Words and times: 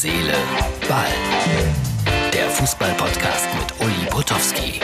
Seele, 0.00 0.32
Ball. 0.88 1.08
Der 2.32 2.48
Fußball-Podcast 2.50 3.48
mit 3.58 3.80
Uli 3.84 4.06
Potowski. 4.08 4.78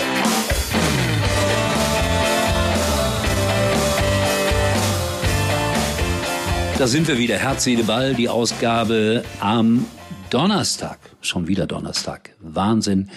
Da 6.76 6.88
sind 6.88 7.06
wir 7.06 7.16
wieder. 7.16 7.38
Herz, 7.38 7.62
Seele, 7.62 7.84
Ball, 7.84 8.14
die 8.14 8.28
Ausgabe 8.28 9.22
am 9.38 9.86
Donnerstag. 10.30 10.98
Schon 11.20 11.46
wieder 11.46 11.68
Donnerstag. 11.68 12.30
Wahnsinn, 12.40 13.08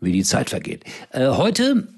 wie 0.00 0.12
die 0.12 0.22
Zeit 0.22 0.50
vergeht. 0.50 0.84
Äh, 1.10 1.30
heute 1.30 1.88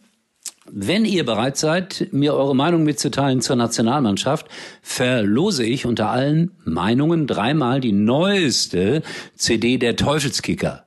wenn 0.75 1.05
ihr 1.05 1.27
bereit 1.27 1.59
seid, 1.59 2.09
mir 2.13 2.33
eure 2.33 2.57
Meinung 2.57 2.83
mitzuteilen 2.83 3.43
zur 3.43 3.57
Nationalmannschaft, 3.57 4.47
verlose 4.81 5.65
ich 5.65 5.85
unter 5.85 6.09
allen 6.09 6.53
Meinungen 6.65 7.27
dreimal 7.27 7.81
die 7.81 7.93
neueste 7.93 9.03
CD 9.37 9.77
der 9.77 9.97
Teufelskicker. 9.97 10.85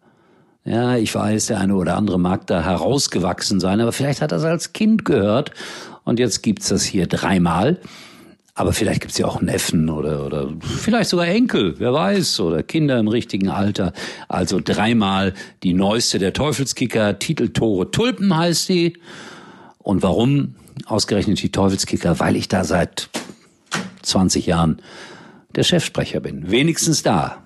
Ja, 0.63 0.97
ich 0.97 1.13
weiß, 1.13 1.45
der 1.45 1.59
eine 1.59 1.75
oder 1.75 1.97
andere 1.97 2.19
mag 2.19 2.47
da 2.47 2.63
herausgewachsen 2.63 3.59
sein, 3.59 3.79
aber 3.79 3.91
vielleicht 3.91 4.23
hat 4.23 4.31
er 4.31 4.39
es 4.39 4.43
als 4.43 4.73
Kind 4.73 5.05
gehört 5.05 5.51
und 6.03 6.17
jetzt 6.17 6.41
gibt's 6.41 6.69
das 6.69 6.83
hier 6.83 7.05
dreimal. 7.05 7.79
Aber 8.55 8.73
vielleicht 8.73 9.01
gibt's 9.01 9.19
ja 9.19 9.27
auch 9.27 9.41
Neffen 9.41 9.89
oder, 9.89 10.25
oder 10.25 10.51
vielleicht 10.61 11.11
sogar 11.11 11.27
Enkel, 11.27 11.75
wer 11.77 11.93
weiß, 11.93 12.39
oder 12.39 12.63
Kinder 12.63 12.97
im 12.97 13.09
richtigen 13.09 13.49
Alter. 13.49 13.93
Also 14.29 14.59
dreimal 14.63 15.33
die 15.61 15.73
neueste 15.73 16.17
der 16.17 16.33
Teufelskicker, 16.33 17.19
Titeltore 17.19 17.91
Tulpen 17.91 18.35
heißt 18.35 18.69
die. 18.69 18.93
Und 19.85 20.01
warum 20.01 20.55
ausgerechnet 20.87 21.41
die 21.43 21.51
Teufelskicker? 21.51 22.19
Weil 22.19 22.35
ich 22.35 22.47
da 22.47 22.63
seit 22.63 23.07
20 24.01 24.47
Jahren 24.47 24.81
der 25.55 25.61
Chefsprecher 25.61 26.21
bin. 26.21 26.49
Wenigstens 26.49 27.03
da, 27.03 27.43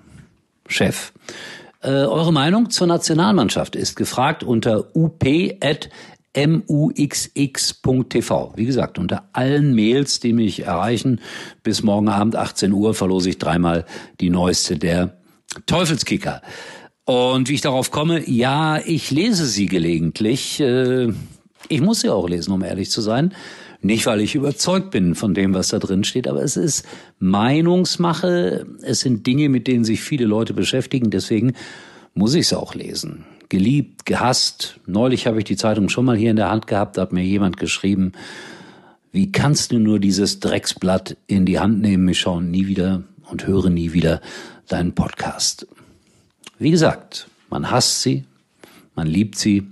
Chef. 0.66 1.12
Äh, 1.82 1.90
eure 1.90 2.32
Meinung 2.32 2.70
zur 2.70 2.86
Nationalmannschaft 2.86 3.76
ist 3.76 3.94
gefragt 3.94 4.42
unter 4.42 4.86
up.muxx.tv. 4.94 5.92
Wie 8.56 8.64
gesagt, 8.64 8.98
unter 8.98 9.28
allen 9.34 9.74
Mails, 9.74 10.20
die 10.20 10.32
mich 10.32 10.64
erreichen, 10.64 11.20
bis 11.62 11.82
morgen 11.82 12.08
Abend 12.08 12.36
18 12.36 12.72
Uhr 12.72 12.94
verlose 12.94 13.28
ich 13.28 13.36
dreimal 13.36 13.84
die 14.18 14.30
neueste 14.30 14.78
der 14.78 15.18
Teufelskicker. 15.66 16.40
Und 17.04 17.50
wie 17.50 17.54
ich 17.54 17.60
darauf 17.60 17.90
komme, 17.90 18.26
ja, 18.30 18.78
ich 18.78 19.10
lese 19.10 19.44
sie 19.44 19.66
gelegentlich. 19.66 20.58
Äh, 20.60 21.12
ich 21.68 21.80
muss 21.80 22.00
sie 22.00 22.08
auch 22.08 22.28
lesen, 22.28 22.52
um 22.52 22.62
ehrlich 22.62 22.90
zu 22.90 23.00
sein. 23.00 23.34
Nicht, 23.82 24.06
weil 24.06 24.20
ich 24.20 24.34
überzeugt 24.34 24.90
bin 24.90 25.14
von 25.14 25.32
dem, 25.34 25.54
was 25.54 25.68
da 25.68 25.78
drin 25.78 26.04
steht, 26.04 26.28
aber 26.28 26.42
es 26.42 26.56
ist 26.56 26.84
Meinungsmache. 27.18 28.66
Es 28.82 29.00
sind 29.00 29.26
Dinge, 29.26 29.48
mit 29.48 29.66
denen 29.66 29.84
sich 29.84 30.02
viele 30.02 30.26
Leute 30.26 30.52
beschäftigen. 30.52 31.10
Deswegen 31.10 31.54
muss 32.14 32.34
ich 32.34 32.42
es 32.42 32.52
auch 32.52 32.74
lesen. 32.74 33.24
Geliebt, 33.48 34.04
gehasst. 34.04 34.78
Neulich 34.86 35.26
habe 35.26 35.38
ich 35.38 35.44
die 35.44 35.56
Zeitung 35.56 35.88
schon 35.88 36.04
mal 36.04 36.16
hier 36.16 36.30
in 36.30 36.36
der 36.36 36.50
Hand 36.50 36.66
gehabt. 36.66 36.96
Da 36.96 37.02
hat 37.02 37.12
mir 37.12 37.24
jemand 37.24 37.56
geschrieben, 37.56 38.12
wie 39.12 39.32
kannst 39.32 39.72
du 39.72 39.78
nur 39.78 39.98
dieses 39.98 40.40
Drecksblatt 40.40 41.16
in 41.26 41.46
die 41.46 41.58
Hand 41.58 41.80
nehmen? 41.80 42.06
Ich 42.08 42.20
schaue 42.20 42.42
nie 42.42 42.66
wieder 42.66 43.02
und 43.30 43.46
höre 43.46 43.70
nie 43.70 43.92
wieder 43.92 44.20
deinen 44.68 44.94
Podcast. 44.94 45.66
Wie 46.58 46.70
gesagt, 46.70 47.28
man 47.48 47.70
hasst 47.70 48.02
sie, 48.02 48.24
man 48.94 49.06
liebt 49.06 49.36
sie, 49.36 49.66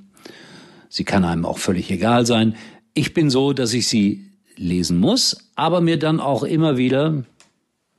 Sie 0.88 1.04
kann 1.04 1.24
einem 1.24 1.44
auch 1.44 1.58
völlig 1.58 1.90
egal 1.90 2.26
sein. 2.26 2.56
Ich 2.94 3.14
bin 3.14 3.30
so, 3.30 3.52
dass 3.52 3.72
ich 3.72 3.88
sie 3.88 4.30
lesen 4.56 4.98
muss, 4.98 5.50
aber 5.54 5.80
mir 5.80 5.98
dann 5.98 6.20
auch 6.20 6.42
immer 6.42 6.76
wieder 6.76 7.24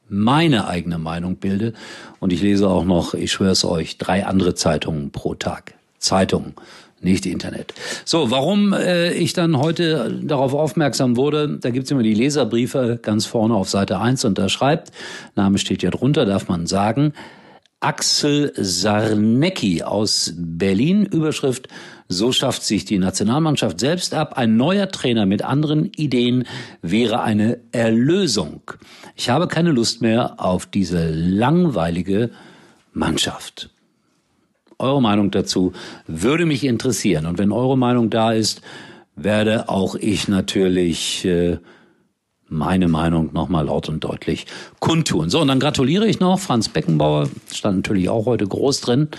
meine 0.09 0.67
eigene 0.67 0.97
Meinung 0.97 1.37
bilde. 1.37 1.73
Und 2.19 2.33
ich 2.33 2.41
lese 2.41 2.67
auch 2.67 2.83
noch, 2.83 3.13
ich 3.13 3.31
schwör's 3.31 3.63
euch, 3.63 3.97
drei 3.97 4.25
andere 4.25 4.55
Zeitungen 4.55 5.11
pro 5.11 5.35
Tag. 5.35 5.75
Zeitungen, 5.99 6.53
nicht 7.01 7.25
Internet. 7.25 7.73
So, 8.05 8.31
warum 8.31 8.73
äh, 8.73 9.13
ich 9.13 9.33
dann 9.33 9.57
heute 9.57 10.19
darauf 10.23 10.53
aufmerksam 10.53 11.17
wurde, 11.17 11.59
da 11.59 11.69
gibt's 11.69 11.91
immer 11.91 12.03
die 12.03 12.13
Leserbriefe 12.13 12.99
ganz 13.01 13.25
vorne 13.25 13.53
auf 13.53 13.69
Seite 13.69 13.99
1 13.99 14.25
und 14.25 14.37
da 14.37 14.49
schreibt, 14.49 14.91
Name 15.35 15.57
steht 15.57 15.83
ja 15.83 15.91
drunter, 15.91 16.25
darf 16.25 16.47
man 16.47 16.67
sagen, 16.67 17.13
Axel 17.81 18.51
Sarnecki 18.57 19.83
aus 19.83 20.33
Berlin, 20.35 21.05
Überschrift 21.05 21.69
so 22.11 22.31
schafft 22.31 22.63
sich 22.63 22.85
die 22.85 22.97
Nationalmannschaft 22.97 23.79
selbst 23.79 24.15
ab. 24.15 24.35
Ein 24.35 24.57
neuer 24.57 24.89
Trainer 24.89 25.27
mit 25.27 25.43
anderen 25.43 25.85
Ideen 25.93 26.45
wäre 26.81 27.21
eine 27.21 27.59
Erlösung. 27.71 28.61
Ich 29.15 29.29
habe 29.29 29.47
keine 29.47 29.71
Lust 29.71 30.01
mehr 30.01 30.33
auf 30.39 30.65
diese 30.65 31.09
langweilige 31.11 32.31
Mannschaft. 32.93 33.69
Eure 34.79 35.01
Meinung 35.03 35.29
dazu 35.29 35.73
würde 36.07 36.47
mich 36.47 36.63
interessieren. 36.63 37.27
Und 37.27 37.37
wenn 37.37 37.51
eure 37.51 37.77
Meinung 37.77 38.09
da 38.09 38.31
ist, 38.31 38.61
werde 39.15 39.69
auch 39.69 39.93
ich 39.93 40.27
natürlich 40.27 41.25
äh, 41.25 41.59
meine 42.47 42.87
Meinung 42.87 43.31
nochmal 43.33 43.65
laut 43.65 43.87
und 43.87 44.03
deutlich 44.03 44.47
kundtun. 44.79 45.29
So, 45.29 45.41
und 45.41 45.47
dann 45.47 45.59
gratuliere 45.59 46.07
ich 46.07 46.19
noch. 46.19 46.39
Franz 46.39 46.69
Beckenbauer 46.69 47.29
stand 47.53 47.77
natürlich 47.77 48.09
auch 48.09 48.25
heute 48.25 48.47
groß 48.47 48.81
drin. 48.81 49.09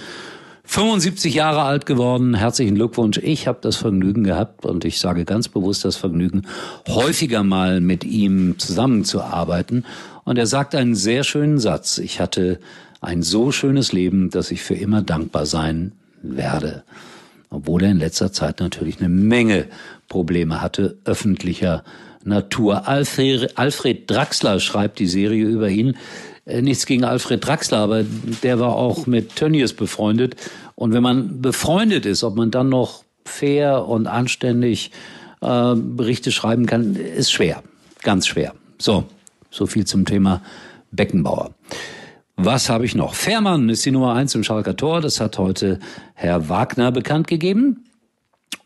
75 0.71 1.35
Jahre 1.35 1.63
alt 1.63 1.85
geworden. 1.85 2.35
Herzlichen 2.35 2.77
Glückwunsch. 2.77 3.19
Ich 3.19 3.49
habe 3.49 3.59
das 3.61 3.75
Vergnügen 3.75 4.23
gehabt 4.23 4.65
und 4.65 4.85
ich 4.85 5.01
sage 5.01 5.25
ganz 5.25 5.49
bewusst 5.49 5.85
das 5.85 5.97
Vergnügen, 5.97 6.47
häufiger 6.87 7.43
mal 7.43 7.81
mit 7.81 8.05
ihm 8.05 8.57
zusammenzuarbeiten. 8.57 9.85
Und 10.23 10.39
er 10.39 10.47
sagt 10.47 10.77
einen 10.77 10.95
sehr 10.95 11.25
schönen 11.25 11.59
Satz. 11.59 11.99
Ich 11.99 12.21
hatte 12.21 12.61
ein 13.01 13.25
so 13.25 13.51
schönes 13.51 13.91
Leben, 13.91 14.31
dass 14.31 14.53
ich 14.53 14.63
für 14.63 14.77
immer 14.77 15.03
dankbar 15.03 15.45
sein 15.45 15.91
werde. 16.23 16.85
Obwohl 17.51 17.83
er 17.83 17.91
in 17.91 17.99
letzter 17.99 18.31
Zeit 18.33 18.61
natürlich 18.61 19.01
eine 19.01 19.09
Menge 19.09 19.67
Probleme 20.09 20.63
hatte, 20.63 20.99
öffentlicher 21.05 21.83
Natur. 22.23 22.87
Alfred, 22.87 23.59
Alfred 23.59 24.09
Draxler 24.09 24.61
schreibt 24.61 25.01
die 25.01 25.09
Serie 25.09 25.47
über 25.47 25.69
ihn. 25.69 25.97
Äh, 26.51 26.63
nichts 26.63 26.87
gegen 26.87 27.05
Alfred 27.05 27.47
Draxler, 27.47 27.79
aber 27.79 28.05
der 28.43 28.59
war 28.59 28.75
auch 28.75 29.07
mit 29.07 29.37
Tönnies 29.37 29.73
befreundet. 29.73 30.37
Und 30.75 30.93
wenn 30.93 31.03
man 31.03 31.41
befreundet 31.41 32.07
ist, 32.07 32.25
ob 32.25 32.37
man 32.37 32.51
dann 32.51 32.69
noch 32.69 33.05
fair 33.25 33.87
und 33.87 34.07
anständig 34.07 34.91
äh, 35.41 35.75
Berichte 35.75 36.33
schreiben 36.33 36.67
kann, 36.67 36.97
ist 36.97 37.31
schwer. 37.33 37.63
Ganz 38.03 38.27
schwer. 38.27 38.55
So, 38.79 39.05
so 39.51 39.67
viel 39.67 39.87
zum 39.87 40.05
Thema 40.05 40.43
Beckenbauer. 40.91 41.55
Was 42.37 42.71
habe 42.71 42.87
ich 42.87 42.95
noch? 42.95 43.15
Fährmann 43.15 43.69
ist 43.69 43.85
die 43.85 43.91
Nummer 43.91 44.15
eins 44.15 44.35
im 44.35 44.45
Schalker 44.45 44.75
Tor. 44.75 45.03
Das 45.03 45.21
hat 45.21 45.39
heute 45.39 45.79
Herr 46.15 46.49
Wagner 46.49 46.91
bekannt 46.91 47.27
gegeben. 47.27 47.85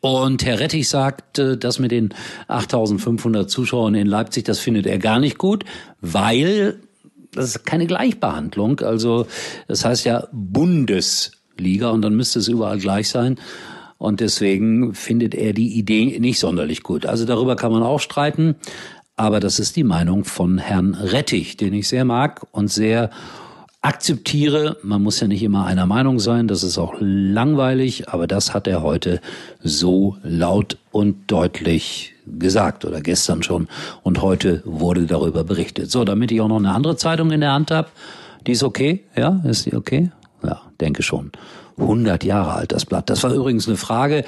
Und 0.00 0.44
Herr 0.44 0.60
Rettich 0.60 0.88
sagt, 0.88 1.38
das 1.38 1.78
mit 1.78 1.90
den 1.90 2.14
8500 2.46 3.50
Zuschauern 3.50 3.94
in 3.94 4.06
Leipzig, 4.06 4.44
das 4.44 4.60
findet 4.60 4.86
er 4.86 4.98
gar 4.98 5.18
nicht 5.18 5.38
gut, 5.38 5.64
weil 6.00 6.78
das 7.34 7.46
ist 7.46 7.66
keine 7.66 7.86
Gleichbehandlung. 7.86 8.80
Also 8.80 9.26
das 9.68 9.84
heißt 9.84 10.04
ja 10.04 10.28
Bundesliga 10.32 11.90
und 11.90 12.02
dann 12.02 12.14
müsste 12.14 12.38
es 12.38 12.48
überall 12.48 12.78
gleich 12.78 13.08
sein. 13.08 13.36
Und 13.98 14.20
deswegen 14.20 14.94
findet 14.94 15.34
er 15.34 15.52
die 15.52 15.78
Idee 15.78 16.18
nicht 16.18 16.38
sonderlich 16.38 16.82
gut. 16.82 17.06
Also 17.06 17.24
darüber 17.24 17.56
kann 17.56 17.72
man 17.72 17.82
auch 17.82 18.00
streiten. 18.00 18.56
Aber 19.16 19.38
das 19.38 19.60
ist 19.60 19.76
die 19.76 19.84
Meinung 19.84 20.24
von 20.24 20.58
Herrn 20.58 20.94
Rettich, 20.94 21.56
den 21.56 21.72
ich 21.72 21.88
sehr 21.88 22.04
mag 22.04 22.44
und 22.50 22.68
sehr 22.68 23.10
akzeptiere. 23.84 24.78
Man 24.82 25.02
muss 25.02 25.20
ja 25.20 25.26
nicht 25.28 25.42
immer 25.42 25.66
einer 25.66 25.84
Meinung 25.84 26.18
sein, 26.18 26.48
das 26.48 26.62
ist 26.62 26.78
auch 26.78 26.94
langweilig, 27.00 28.08
aber 28.08 28.26
das 28.26 28.54
hat 28.54 28.66
er 28.66 28.82
heute 28.82 29.20
so 29.62 30.16
laut 30.22 30.78
und 30.90 31.30
deutlich 31.30 32.14
gesagt 32.26 32.86
oder 32.86 33.02
gestern 33.02 33.42
schon 33.42 33.68
und 34.02 34.22
heute 34.22 34.62
wurde 34.64 35.04
darüber 35.04 35.44
berichtet. 35.44 35.90
So, 35.90 36.04
damit 36.04 36.32
ich 36.32 36.40
auch 36.40 36.48
noch 36.48 36.56
eine 36.56 36.72
andere 36.72 36.96
Zeitung 36.96 37.30
in 37.30 37.42
der 37.42 37.52
Hand 37.52 37.70
habe, 37.70 37.88
die 38.46 38.52
ist 38.52 38.62
okay, 38.62 39.04
ja, 39.16 39.42
ist 39.44 39.66
die 39.66 39.74
okay? 39.74 40.10
Ja, 40.42 40.62
denke 40.80 41.02
schon. 41.02 41.30
100 41.76 42.24
Jahre 42.24 42.52
alt 42.52 42.72
das 42.72 42.86
Blatt. 42.86 43.10
Das 43.10 43.22
war 43.22 43.34
übrigens 43.34 43.68
eine 43.68 43.76
Frage 43.76 44.24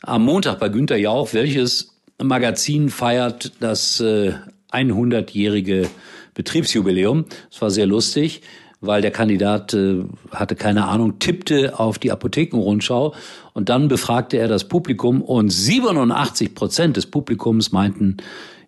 am 0.00 0.24
Montag 0.24 0.58
bei 0.58 0.70
Günter 0.70 0.96
Jauch, 0.96 1.34
welches 1.34 1.96
Magazin 2.22 2.88
feiert 2.88 3.52
das 3.60 4.00
äh, 4.00 4.32
100-jährige 4.72 5.88
Betriebsjubiläum. 6.34 7.24
Es 7.50 7.62
war 7.62 7.70
sehr 7.70 7.86
lustig, 7.86 8.42
weil 8.80 9.02
der 9.02 9.10
Kandidat 9.10 9.74
äh, 9.74 10.04
hatte 10.30 10.56
keine 10.56 10.86
Ahnung, 10.86 11.18
tippte 11.18 11.78
auf 11.78 11.98
die 11.98 12.12
Apothekenrundschau 12.12 13.14
und 13.52 13.68
dann 13.68 13.88
befragte 13.88 14.36
er 14.36 14.48
das 14.48 14.68
Publikum 14.68 15.22
und 15.22 15.50
87 15.50 16.54
Prozent 16.54 16.96
des 16.96 17.06
Publikums 17.06 17.72
meinten, 17.72 18.18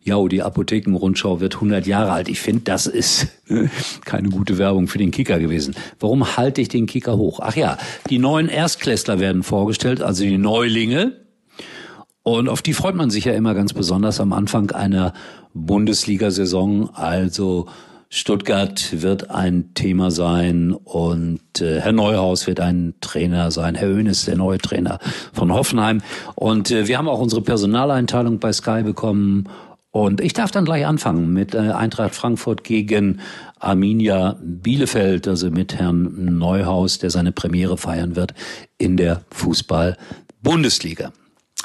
ja, 0.06 0.24
die 0.28 0.40
Apothekenrundschau 0.40 1.40
wird 1.40 1.56
100 1.56 1.84
Jahre 1.84 2.12
alt. 2.12 2.28
Ich 2.28 2.38
finde, 2.38 2.62
das 2.62 2.86
ist 2.86 3.26
keine 4.04 4.28
gute 4.28 4.56
Werbung 4.56 4.86
für 4.86 4.98
den 4.98 5.10
Kicker 5.10 5.40
gewesen. 5.40 5.74
Warum 5.98 6.36
halte 6.36 6.60
ich 6.60 6.68
den 6.68 6.86
Kicker 6.86 7.16
hoch? 7.16 7.40
Ach 7.42 7.56
ja, 7.56 7.76
die 8.08 8.20
neuen 8.20 8.48
Erstklässler 8.48 9.18
werden 9.18 9.42
vorgestellt, 9.42 10.02
also 10.02 10.22
die 10.22 10.38
Neulinge. 10.38 11.25
Und 12.26 12.48
auf 12.48 12.60
die 12.60 12.72
freut 12.72 12.96
man 12.96 13.08
sich 13.08 13.24
ja 13.26 13.34
immer 13.34 13.54
ganz 13.54 13.72
besonders 13.72 14.20
am 14.20 14.32
Anfang 14.32 14.72
einer 14.72 15.12
Bundesliga-Saison. 15.54 16.90
Also 16.92 17.66
Stuttgart 18.08 19.00
wird 19.00 19.30
ein 19.30 19.74
Thema 19.74 20.10
sein 20.10 20.72
und 20.72 21.60
äh, 21.60 21.80
Herr 21.80 21.92
Neuhaus 21.92 22.48
wird 22.48 22.58
ein 22.58 22.94
Trainer 23.00 23.52
sein. 23.52 23.76
Herr 23.76 23.86
Höhn 23.86 24.06
ist 24.06 24.26
der 24.26 24.34
neue 24.34 24.58
Trainer 24.58 24.98
von 25.32 25.54
Hoffenheim. 25.54 26.02
Und 26.34 26.72
äh, 26.72 26.88
wir 26.88 26.98
haben 26.98 27.06
auch 27.06 27.20
unsere 27.20 27.42
Personaleinteilung 27.42 28.40
bei 28.40 28.52
Sky 28.52 28.82
bekommen. 28.82 29.48
Und 29.92 30.20
ich 30.20 30.32
darf 30.32 30.50
dann 30.50 30.64
gleich 30.64 30.84
anfangen 30.84 31.32
mit 31.32 31.54
äh, 31.54 31.58
Eintracht 31.58 32.16
Frankfurt 32.16 32.64
gegen 32.64 33.20
Arminia 33.60 34.36
Bielefeld, 34.42 35.28
also 35.28 35.52
mit 35.52 35.76
Herrn 35.76 36.38
Neuhaus, 36.38 36.98
der 36.98 37.10
seine 37.10 37.30
Premiere 37.30 37.78
feiern 37.78 38.16
wird 38.16 38.34
in 38.78 38.96
der 38.96 39.22
Fußball-Bundesliga. 39.30 41.12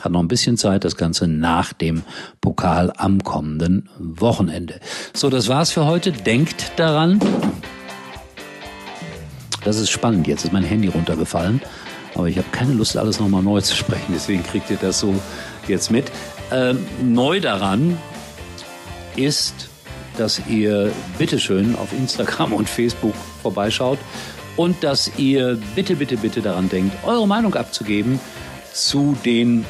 Hat 0.01 0.12
noch 0.12 0.19
ein 0.19 0.27
bisschen 0.27 0.57
Zeit, 0.57 0.83
das 0.83 0.98
Ganze 0.98 1.27
nach 1.27 1.74
dem 1.74 2.03
Pokal 2.42 2.92
am 2.98 3.24
kommenden 3.24 3.88
Wochenende. 3.98 4.80
So, 5.13 5.30
das 5.30 5.48
war's 5.48 5.71
für 5.71 5.86
heute. 5.86 6.12
Denkt 6.12 6.74
daran. 6.75 7.19
Das 9.63 9.77
ist 9.77 9.92
spannend. 9.92 10.27
Jetzt 10.27 10.44
ist 10.44 10.53
mein 10.53 10.63
Handy 10.63 10.88
runtergefallen. 10.88 11.62
Aber 12.15 12.27
ich 12.27 12.38
habe 12.38 12.48
keine 12.51 12.74
Lust, 12.74 12.98
alles 12.98 13.19
nochmal 13.19 13.44
neu 13.44 13.62
zu 13.62 13.75
sprechen. 13.75 14.12
Deswegen 14.13 14.44
kriegt 14.44 14.69
ihr 14.69 14.77
das 14.77 15.00
so 15.00 15.13
jetzt 15.68 15.92
mit. 15.92 16.12
Ähm, 16.51 16.86
neu 17.01 17.39
daran 17.39 17.98
ist, 19.15 19.69
dass 20.18 20.42
ihr 20.50 20.92
bitteschön 21.18 21.75
auf 21.75 21.94
Instagram 21.94 22.53
und 22.53 22.68
Facebook 22.68 23.15
vorbeischaut 23.42 24.00
und 24.57 24.83
dass 24.83 25.12
ihr 25.18 25.57
bitte, 25.75 25.95
bitte, 25.95 26.18
bitte 26.18 26.42
daran 26.42 26.69
denkt, 26.69 26.95
eure 27.06 27.27
Meinung 27.27 27.56
abzugeben 27.56 28.19
zu 28.74 29.15
den 29.24 29.65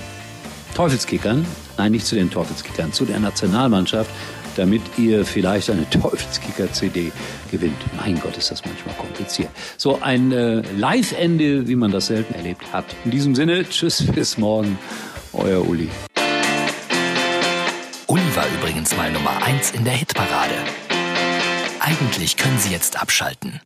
Teufelskickern, 0.74 1.46
nein, 1.78 1.92
nicht 1.92 2.06
zu 2.06 2.16
den 2.16 2.30
Teufelskickern, 2.30 2.94
zu 2.94 3.06
der 3.06 3.20
Nationalmannschaft, 3.20 4.10
damit 4.56 4.82
ihr 4.98 5.26
vielleicht 5.26 5.70
eine 5.70 5.90
Teufelskicker-CD 5.90 7.12
gewinnt. 7.50 7.78
Mein 7.98 8.20
Gott, 8.20 8.38
ist 8.38 8.52
das 8.52 8.64
manchmal 8.66 8.96
kompliziert. 8.96 9.50
So 9.78 10.02
ein 10.02 10.32
äh, 10.32 10.62
Live-Ende, 10.78 11.68
wie 11.68 11.76
man 11.76 11.92
das 11.92 12.08
selten 12.08 12.34
erlebt 12.34 12.72
hat. 12.74 12.86
In 13.06 13.12
diesem 13.12 13.36
Sinne, 13.36 13.68
tschüss, 13.68 14.06
bis 14.16 14.38
morgen, 14.38 14.78
euer 15.34 15.68
Uli. 15.68 15.90
Uli 18.08 18.36
war 18.36 18.46
übrigens 18.60 18.96
mal 18.98 19.12
Nummer 19.12 19.42
1 19.44 19.72
in 19.72 19.86
der 19.86 19.94
Hitparade. 19.94 20.56
Eigentlich 21.80 22.38
können 22.38 22.60
Sie 22.60 22.72
jetzt 22.72 23.02
abschalten. 23.02 23.62